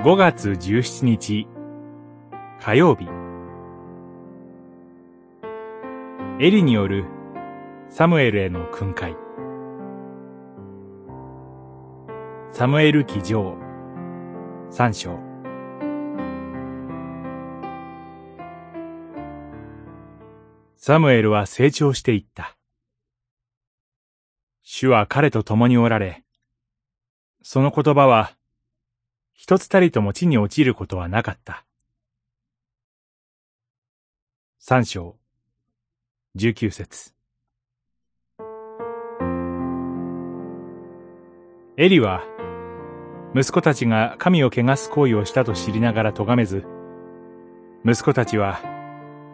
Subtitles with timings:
[0.00, 1.48] 5月17日。
[2.60, 3.08] 火曜日。
[6.38, 7.04] エリによる
[7.90, 9.16] サムエルへの訓戒。
[12.52, 13.56] サムエル記上。
[14.70, 15.18] 三章。
[20.76, 22.56] サムエルは成長していった。
[24.62, 26.22] 主は彼と共におられ、
[27.42, 28.37] その言葉は
[29.40, 31.64] 一つたりとも地に落ちることはなかった。
[34.58, 35.14] 三章、
[36.34, 37.14] 十九節。
[41.76, 42.24] エリは、
[43.32, 46.64] 息子たちが神を汚す行為をしたと知りながら咎めず、
[47.84, 48.60] 息子たちは、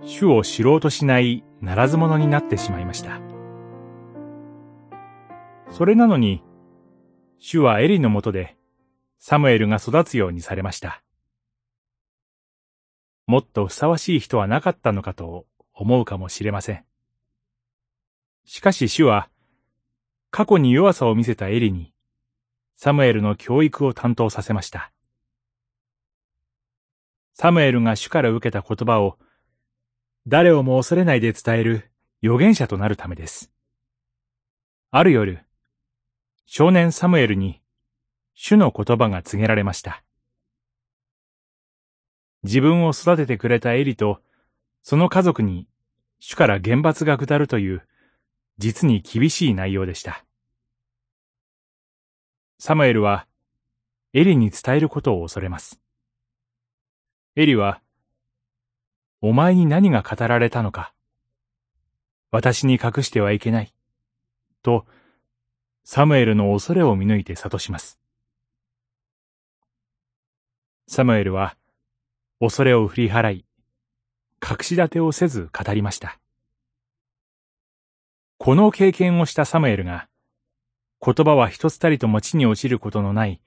[0.00, 3.20] 主を知ろうとしないならず者になってしまいました。
[5.68, 6.42] それなのに、
[7.38, 8.56] 主はエリのもとで、
[9.20, 11.02] サムエルが育つようにされました。
[13.26, 16.84] もっとふさわしい人はなかったのかと思うかもしれません。
[18.46, 19.28] しかし主は、
[20.30, 21.92] 過去に弱さを見せたエリに、
[22.76, 24.90] サムエルの教育を担当させました。
[27.34, 29.18] サムエルが主から受けた言葉を、
[30.26, 31.90] 誰をも恐れないで伝える
[32.22, 33.52] 預言者となるためです。
[34.90, 35.44] ある夜、
[36.46, 37.60] 少年サムエルに
[38.42, 40.02] 主の言葉が告げられました。
[42.42, 44.22] 自分を育ててくれたエリと、
[44.80, 45.68] その家族に
[46.20, 47.86] 主から厳罰が下るという、
[48.56, 50.24] 実に厳しい内容でした。
[52.58, 53.26] サムエルは、
[54.14, 55.78] エリに伝えることを恐れます。
[57.36, 57.82] エリは、
[59.20, 60.94] お前に何が語られたのか、
[62.30, 63.74] 私に隠してはいけない、
[64.62, 64.86] と、
[65.84, 68.00] サムエルの恐れを見抜いて諭します。
[70.92, 71.56] サムエルは、
[72.40, 73.44] 恐れを振り払い、
[74.42, 76.18] 隠し立てをせず語りました。
[78.38, 80.08] この経験をしたサムエルが、
[81.00, 83.40] 言葉は一つたりとも地に落ちることのない、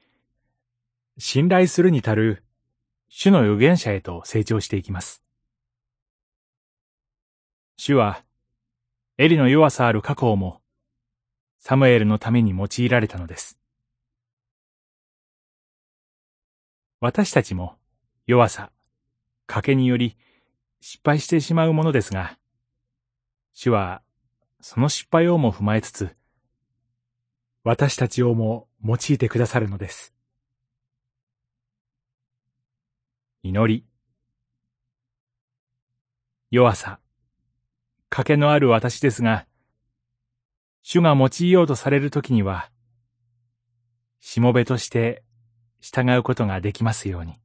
[1.18, 2.46] 信頼するに足る、
[3.10, 5.22] 主の預言者へと成長していきます。
[7.76, 8.24] 主は、
[9.18, 10.62] エリの弱さある過去をも、
[11.60, 13.60] サムエルのために用いられたのです。
[17.04, 17.76] 私たちも
[18.28, 18.72] 弱さ、
[19.46, 20.16] 賭けにより
[20.80, 22.38] 失敗してしまうものですが、
[23.54, 24.02] 主は
[24.62, 26.16] その失敗をも踏まえつつ、
[27.66, 30.14] 私たちをも用いてくださるのです。
[33.42, 33.86] 祈り。
[36.52, 37.02] 弱さ、
[38.10, 39.46] 賭けのある私ですが、
[40.84, 42.72] 主が用いようとされるときには、
[44.22, 45.22] しもべとして
[45.84, 47.43] 従うことができますように。